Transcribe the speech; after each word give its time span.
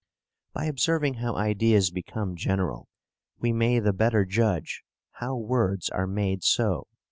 "By 0.53 0.65
observing 0.65 1.13
how 1.21 1.35
ideas 1.35 1.91
become 1.91 2.35
general, 2.35 2.87
we 3.37 3.53
may 3.53 3.77
the 3.77 3.93
better 3.93 4.25
judge 4.25 4.81
how 5.11 5.35
words 5.35 5.91
are 5.91 6.07
made 6.07 6.41
so. 6.43 6.87